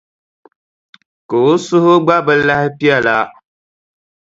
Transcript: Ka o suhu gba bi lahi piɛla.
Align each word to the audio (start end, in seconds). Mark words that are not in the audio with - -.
Ka 1.29 1.37
o 1.51 1.53
suhu 1.65 1.93
gba 2.03 2.15
bi 2.25 2.33
lahi 2.47 2.67
piɛla. 2.77 3.15